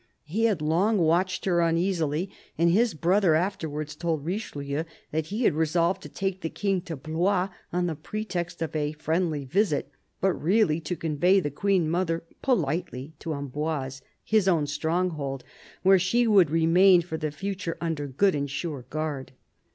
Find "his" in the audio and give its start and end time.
2.71-2.95, 14.23-14.47